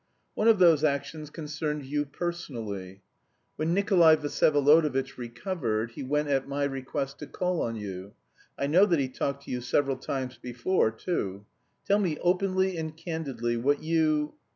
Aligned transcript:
One 0.33 0.47
of 0.47 0.57
those 0.57 0.83
actions 0.83 1.29
concerned 1.29 1.85
you 1.85 2.05
personally. 2.07 3.03
When 3.55 3.71
Nikolay 3.75 4.15
Vsyevolodovitch 4.15 5.15
recovered 5.15 5.91
he 5.91 6.01
went 6.01 6.27
at 6.27 6.47
my 6.47 6.63
request 6.63 7.19
to 7.19 7.27
call 7.27 7.61
on 7.61 7.75
you. 7.75 8.15
I 8.57 8.65
know 8.65 8.87
that 8.87 8.97
he 8.97 9.07
talked 9.09 9.43
to 9.43 9.51
you 9.51 9.61
several 9.61 9.97
times 9.97 10.39
before, 10.39 10.89
too. 10.89 11.45
Tell 11.85 11.99
me 11.99 12.17
openly 12.21 12.77
and 12.77 12.97
candidly 12.97 13.57
what 13.57 13.83
you... 13.83 14.33